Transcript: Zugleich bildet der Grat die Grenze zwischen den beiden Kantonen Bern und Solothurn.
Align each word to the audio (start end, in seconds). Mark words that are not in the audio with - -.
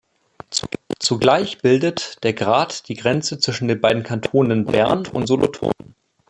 Zugleich 0.97 1.59
bildet 1.59 2.23
der 2.23 2.33
Grat 2.33 2.87
die 2.87 2.95
Grenze 2.95 3.37
zwischen 3.37 3.67
den 3.67 3.79
beiden 3.79 4.01
Kantonen 4.01 4.65
Bern 4.65 5.05
und 5.05 5.27
Solothurn. 5.27 5.73